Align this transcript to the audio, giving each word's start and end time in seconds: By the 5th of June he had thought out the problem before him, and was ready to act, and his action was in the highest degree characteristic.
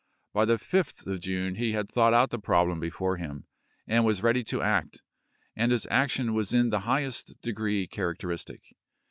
By 0.33 0.45
the 0.45 0.55
5th 0.55 1.05
of 1.05 1.21
June 1.21 1.53
he 1.57 1.73
had 1.73 1.87
thought 1.87 2.11
out 2.15 2.31
the 2.31 2.39
problem 2.39 2.79
before 2.79 3.17
him, 3.17 3.45
and 3.85 4.03
was 4.03 4.23
ready 4.23 4.43
to 4.45 4.63
act, 4.63 5.03
and 5.55 5.71
his 5.71 5.85
action 5.91 6.33
was 6.33 6.55
in 6.55 6.71
the 6.71 6.79
highest 6.89 7.39
degree 7.39 7.85
characteristic. 7.85 8.63